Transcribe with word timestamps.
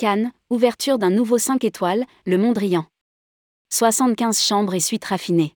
Cannes, 0.00 0.32
ouverture 0.48 0.98
d'un 0.98 1.10
nouveau 1.10 1.36
5 1.36 1.62
étoiles, 1.62 2.06
le 2.24 2.38
Mondrian. 2.38 2.86
75 3.70 4.40
chambres 4.40 4.72
et 4.72 4.80
suites 4.80 5.04
raffinées. 5.04 5.52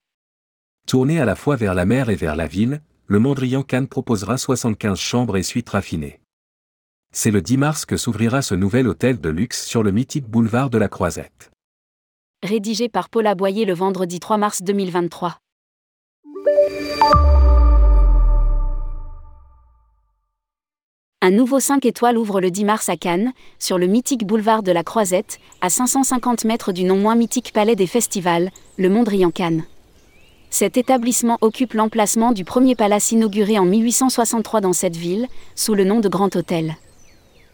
Tourné 0.85 1.19
à 1.19 1.25
la 1.25 1.35
fois 1.35 1.55
vers 1.55 1.73
la 1.73 1.85
mer 1.85 2.11
et 2.11 2.15
vers 2.15 2.35
la 2.35 2.45
ville, 2.45 2.83
le 3.07 3.17
Mondrian 3.17 3.63
Cannes 3.63 3.87
proposera 3.87 4.37
75 4.37 4.99
chambres 4.99 5.35
et 5.35 5.41
suites 5.41 5.69
raffinées. 5.69 6.21
C'est 7.11 7.31
le 7.31 7.41
10 7.41 7.57
mars 7.57 7.85
que 7.85 7.97
s'ouvrira 7.97 8.43
ce 8.43 8.53
nouvel 8.53 8.87
hôtel 8.87 9.19
de 9.19 9.29
luxe 9.29 9.65
sur 9.65 9.81
le 9.81 9.89
mythique 9.89 10.27
boulevard 10.27 10.69
de 10.69 10.77
la 10.77 10.89
Croisette. 10.89 11.49
Rédigé 12.43 12.87
par 12.87 13.09
Paula 13.09 13.33
Boyer 13.33 13.65
le 13.65 13.73
vendredi 13.73 14.19
3 14.19 14.37
mars 14.37 14.61
2023. 14.61 15.39
Un 21.25 21.31
nouveau 21.31 21.59
5 21.59 21.83
étoiles 21.87 22.19
ouvre 22.19 22.39
le 22.39 22.51
10 22.51 22.65
mars 22.65 22.87
à 22.87 22.97
Cannes, 22.97 23.33
sur 23.57 23.79
le 23.79 23.87
mythique 23.87 24.27
boulevard 24.27 24.61
de 24.61 24.71
la 24.71 24.83
Croisette, 24.83 25.39
à 25.59 25.71
550 25.71 26.45
mètres 26.45 26.71
du 26.71 26.83
non 26.83 26.97
moins 26.97 27.15
mythique 27.15 27.51
palais 27.51 27.75
des 27.75 27.87
festivals, 27.87 28.51
le 28.77 28.89
Mondrian 28.89 29.31
Cannes. 29.31 29.63
Cet 30.51 30.77
établissement 30.77 31.39
occupe 31.41 31.73
l'emplacement 31.73 32.31
du 32.31 32.45
premier 32.45 32.75
palace 32.75 33.11
inauguré 33.11 33.57
en 33.57 33.65
1863 33.65 34.61
dans 34.61 34.73
cette 34.73 34.97
ville, 34.97 35.25
sous 35.55 35.73
le 35.73 35.83
nom 35.83 35.99
de 35.99 36.09
Grand 36.09 36.35
Hôtel. 36.35 36.75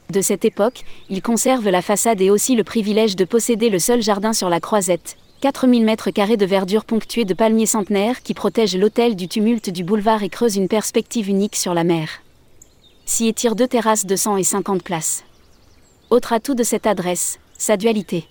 De 0.10 0.20
cette 0.20 0.44
époque, 0.44 0.84
il 1.10 1.22
conserve 1.22 1.70
la 1.70 1.82
façade 1.82 2.20
et 2.20 2.30
aussi 2.30 2.58
le 2.58 2.66
privilège 2.66 3.16
de 3.16 3.24
posséder 3.24 3.70
le 3.70 3.80
seul 3.80 4.02
jardin 4.02 4.34
sur 4.34 4.50
la 4.50 4.60
Croisette, 4.60 5.16
4000 5.40 5.86
mètres 5.86 6.12
carrés 6.12 6.36
de 6.36 6.46
verdure 6.46 6.84
ponctuée 6.84 7.24
de 7.24 7.34
palmiers 7.34 7.68
centenaires 7.68 8.22
qui 8.22 8.34
protègent 8.34 8.76
l'hôtel 8.76 9.16
du 9.16 9.30
tumulte 9.30 9.70
du 9.70 9.86
boulevard 9.86 10.24
et 10.24 10.30
creusent 10.30 10.58
une 10.58 10.68
perspective 10.68 11.30
unique 11.30 11.56
sur 11.56 11.74
la 11.74 11.86
mer 11.86 12.10
s'y 13.12 13.28
étirent 13.28 13.56
deux 13.56 13.68
terrasses 13.68 14.06
de 14.06 14.16
100 14.16 14.38
et 14.38 14.44
50 14.44 14.84
places. 14.84 15.26
Autre 16.10 16.32
atout 16.32 16.56
de 16.56 16.64
cette 16.64 16.88
adresse, 16.88 17.40
sa 17.58 17.76
dualité. 17.76 18.26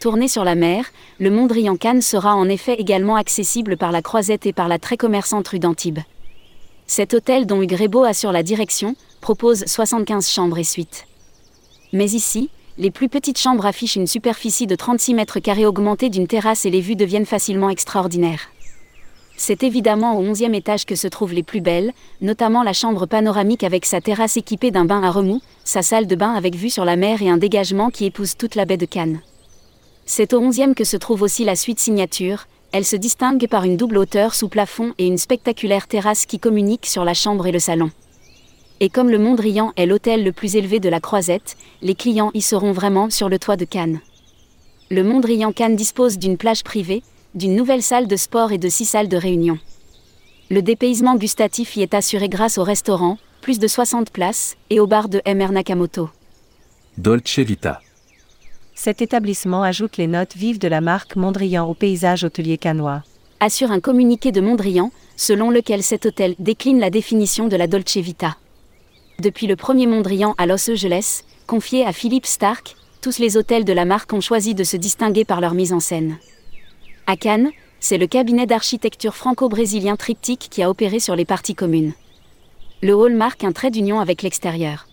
Tourné 0.00 0.28
sur 0.28 0.44
la 0.44 0.54
mer, 0.54 0.84
le 1.18 1.30
Mondrian 1.30 1.76
Cannes 1.76 2.02
sera 2.02 2.34
en 2.34 2.46
effet 2.50 2.74
également 2.74 3.16
accessible 3.16 3.78
par 3.78 3.92
la 3.92 4.02
Croisette 4.02 4.44
et 4.44 4.52
par 4.52 4.68
la 4.68 4.78
très 4.78 4.98
commerçante 4.98 5.48
rue 5.48 5.58
d'Antibes. 5.58 6.00
Cet 6.86 7.14
hôtel 7.14 7.46
dont 7.46 7.62
Hugues 7.62 7.88
assure 8.06 8.32
la 8.32 8.42
direction, 8.42 8.96
propose 9.22 9.64
75 9.64 10.28
chambres 10.28 10.58
et 10.58 10.64
suites. 10.64 11.06
Mais 11.94 12.10
ici, 12.10 12.50
les 12.76 12.90
plus 12.90 13.08
petites 13.08 13.38
chambres 13.38 13.64
affichent 13.64 13.96
une 13.96 14.06
superficie 14.06 14.66
de 14.66 14.76
36 14.76 15.14
mètres 15.14 15.40
carrés 15.40 15.64
augmentée 15.64 16.10
d'une 16.10 16.26
terrasse 16.28 16.66
et 16.66 16.70
les 16.70 16.82
vues 16.82 16.96
deviennent 16.96 17.24
facilement 17.24 17.70
extraordinaires. 17.70 18.50
C'est 19.36 19.62
évidemment 19.62 20.18
au 20.18 20.24
11e 20.24 20.54
étage 20.54 20.86
que 20.86 20.94
se 20.94 21.08
trouvent 21.08 21.34
les 21.34 21.42
plus 21.42 21.60
belles, 21.60 21.92
notamment 22.20 22.62
la 22.62 22.72
chambre 22.72 23.06
panoramique 23.06 23.64
avec 23.64 23.84
sa 23.84 24.00
terrasse 24.00 24.36
équipée 24.36 24.70
d'un 24.70 24.86
bain 24.86 25.02
à 25.02 25.10
remous, 25.10 25.42
sa 25.64 25.82
salle 25.82 26.06
de 26.06 26.16
bain 26.16 26.32
avec 26.32 26.54
vue 26.54 26.70
sur 26.70 26.84
la 26.84 26.96
mer 26.96 27.20
et 27.20 27.28
un 27.28 27.36
dégagement 27.36 27.90
qui 27.90 28.06
épouse 28.06 28.36
toute 28.36 28.54
la 28.54 28.64
baie 28.64 28.78
de 28.78 28.86
Cannes. 28.86 29.20
C'est 30.06 30.32
au 30.32 30.40
11e 30.40 30.74
que 30.74 30.84
se 30.84 30.96
trouve 30.96 31.22
aussi 31.22 31.44
la 31.44 31.56
suite 31.56 31.80
signature, 31.80 32.46
elle 32.72 32.84
se 32.84 32.96
distingue 32.96 33.46
par 33.46 33.64
une 33.64 33.76
double 33.76 33.98
hauteur 33.98 34.34
sous 34.34 34.48
plafond 34.48 34.94
et 34.98 35.06
une 35.06 35.18
spectaculaire 35.18 35.86
terrasse 35.86 36.26
qui 36.26 36.38
communique 36.38 36.86
sur 36.86 37.04
la 37.04 37.14
chambre 37.14 37.46
et 37.46 37.52
le 37.52 37.58
salon. 37.58 37.90
Et 38.80 38.88
comme 38.88 39.10
le 39.10 39.18
Mondrian 39.18 39.72
est 39.76 39.86
l'hôtel 39.86 40.24
le 40.24 40.32
plus 40.32 40.56
élevé 40.56 40.80
de 40.80 40.88
la 40.88 41.00
Croisette, 41.00 41.56
les 41.82 41.94
clients 41.94 42.30
y 42.34 42.42
seront 42.42 42.72
vraiment 42.72 43.10
sur 43.10 43.28
le 43.28 43.38
toit 43.38 43.56
de 43.56 43.64
Cannes. 43.64 44.00
Le 44.90 45.02
Mondrian 45.02 45.52
Cannes 45.52 45.76
dispose 45.76 46.18
d'une 46.18 46.36
plage 46.36 46.62
privée, 46.62 47.02
d'une 47.36 47.54
nouvelle 47.54 47.82
salle 47.82 48.08
de 48.08 48.16
sport 48.16 48.50
et 48.50 48.58
de 48.58 48.68
six 48.68 48.86
salles 48.86 49.08
de 49.08 49.16
réunion. 49.16 49.58
Le 50.50 50.62
dépaysement 50.62 51.16
gustatif 51.16 51.76
y 51.76 51.82
est 51.82 51.92
assuré 51.92 52.28
grâce 52.28 52.56
au 52.56 52.64
restaurant, 52.64 53.18
plus 53.42 53.58
de 53.58 53.68
60 53.68 54.10
places, 54.10 54.56
et 54.70 54.80
au 54.80 54.86
bar 54.86 55.08
de 55.08 55.20
MR 55.26 55.52
Nakamoto. 55.52 56.08
Dolce 56.96 57.40
Vita. 57.40 57.80
Cet 58.74 59.02
établissement 59.02 59.62
ajoute 59.62 59.98
les 59.98 60.06
notes 60.06 60.34
vives 60.34 60.58
de 60.58 60.68
la 60.68 60.80
marque 60.80 61.16
Mondrian 61.16 61.68
au 61.68 61.74
paysage 61.74 62.24
hôtelier 62.24 62.56
canois. 62.56 63.02
Assure 63.40 63.70
un 63.70 63.80
communiqué 63.80 64.32
de 64.32 64.40
Mondrian, 64.40 64.90
selon 65.16 65.50
lequel 65.50 65.82
cet 65.82 66.06
hôtel 66.06 66.34
décline 66.38 66.80
la 66.80 66.90
définition 66.90 67.48
de 67.48 67.56
la 67.56 67.66
Dolce 67.66 67.98
Vita. 67.98 68.36
Depuis 69.18 69.46
le 69.46 69.56
premier 69.56 69.86
Mondrian 69.86 70.34
à 70.38 70.46
Los 70.46 70.70
Angeles, 70.70 71.22
confié 71.46 71.84
à 71.84 71.92
Philippe 71.92 72.26
Stark, 72.26 72.76
tous 73.02 73.18
les 73.18 73.36
hôtels 73.36 73.64
de 73.64 73.72
la 73.72 73.84
marque 73.84 74.12
ont 74.12 74.20
choisi 74.20 74.54
de 74.54 74.64
se 74.64 74.76
distinguer 74.76 75.24
par 75.24 75.40
leur 75.40 75.54
mise 75.54 75.72
en 75.72 75.80
scène. 75.80 76.16
À 77.08 77.16
Cannes, 77.16 77.52
c'est 77.78 77.98
le 77.98 78.08
cabinet 78.08 78.46
d'architecture 78.46 79.14
franco-brésilien 79.14 79.94
Triptyque 79.94 80.48
qui 80.50 80.64
a 80.64 80.68
opéré 80.68 80.98
sur 80.98 81.14
les 81.14 81.24
parties 81.24 81.54
communes. 81.54 81.92
Le 82.82 82.96
hall 82.96 83.14
marque 83.14 83.44
un 83.44 83.52
trait 83.52 83.70
d'union 83.70 84.00
avec 84.00 84.22
l'extérieur. 84.22 84.88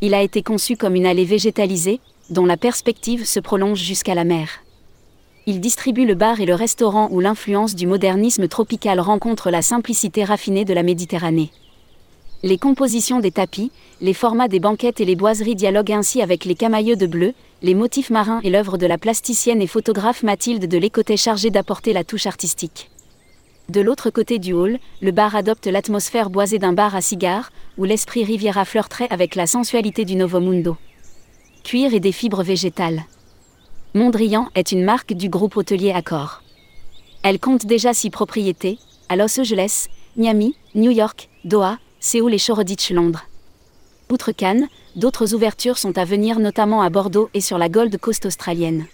Il 0.00 0.14
a 0.14 0.22
été 0.22 0.42
conçu 0.42 0.76
comme 0.76 0.96
une 0.96 1.06
allée 1.06 1.24
végétalisée, 1.24 2.00
dont 2.30 2.44
la 2.44 2.56
perspective 2.56 3.24
se 3.24 3.38
prolonge 3.38 3.78
jusqu'à 3.78 4.16
la 4.16 4.24
mer. 4.24 4.48
Il 5.46 5.60
distribue 5.60 6.06
le 6.06 6.16
bar 6.16 6.40
et 6.40 6.46
le 6.46 6.56
restaurant 6.56 7.06
où 7.12 7.20
l'influence 7.20 7.76
du 7.76 7.86
modernisme 7.86 8.48
tropical 8.48 8.98
rencontre 8.98 9.52
la 9.52 9.62
simplicité 9.62 10.24
raffinée 10.24 10.64
de 10.64 10.74
la 10.74 10.82
Méditerranée. 10.82 11.52
Les 12.44 12.56
compositions 12.56 13.18
des 13.18 13.32
tapis, 13.32 13.72
les 14.00 14.14
formats 14.14 14.46
des 14.46 14.60
banquettes 14.60 15.00
et 15.00 15.04
les 15.04 15.16
boiseries 15.16 15.56
dialoguent 15.56 15.90
ainsi 15.90 16.22
avec 16.22 16.44
les 16.44 16.54
camailleux 16.54 16.94
de 16.94 17.08
bleu, 17.08 17.34
les 17.62 17.74
motifs 17.74 18.10
marins 18.10 18.40
et 18.44 18.50
l'œuvre 18.50 18.78
de 18.78 18.86
la 18.86 18.96
plasticienne 18.96 19.60
et 19.60 19.66
photographe 19.66 20.22
Mathilde 20.22 20.66
de 20.68 20.78
Lécotet 20.78 21.16
chargée 21.16 21.50
d'apporter 21.50 21.92
la 21.92 22.04
touche 22.04 22.26
artistique. 22.26 22.90
De 23.68 23.80
l'autre 23.80 24.10
côté 24.10 24.38
du 24.38 24.52
hall, 24.52 24.78
le 25.02 25.10
bar 25.10 25.34
adopte 25.34 25.66
l'atmosphère 25.66 26.30
boisée 26.30 26.60
d'un 26.60 26.72
bar 26.72 26.94
à 26.94 27.00
cigares, 27.00 27.50
où 27.76 27.82
l'esprit 27.82 28.22
Riviera 28.22 28.64
flirterait 28.64 29.08
avec 29.10 29.34
la 29.34 29.48
sensualité 29.48 30.04
du 30.04 30.14
Novo 30.14 30.38
Mundo. 30.38 30.76
Cuir 31.64 31.92
et 31.92 32.00
des 32.00 32.12
fibres 32.12 32.44
végétales. 32.44 33.02
Mondrian 33.94 34.48
est 34.54 34.70
une 34.70 34.84
marque 34.84 35.12
du 35.12 35.28
groupe 35.28 35.56
hôtelier 35.56 35.90
Accor. 35.90 36.42
Elle 37.24 37.40
compte 37.40 37.66
déjà 37.66 37.92
six 37.92 38.10
propriétés, 38.10 38.78
à 39.08 39.16
Los 39.16 39.40
Angeles, 39.40 39.88
Miami, 40.16 40.54
New 40.76 40.92
York, 40.92 41.28
Doha, 41.44 41.78
Séoul 42.00 42.32
et 42.32 42.38
Shoreditch, 42.38 42.92
Londres. 42.92 43.26
Outre 44.10 44.30
Cannes, 44.30 44.68
d'autres 44.94 45.34
ouvertures 45.34 45.78
sont 45.78 45.98
à 45.98 46.04
venir 46.04 46.38
notamment 46.38 46.80
à 46.80 46.90
Bordeaux 46.90 47.28
et 47.34 47.40
sur 47.40 47.58
la 47.58 47.68
Gold 47.68 47.96
Coast 47.98 48.24
australienne. 48.24 48.86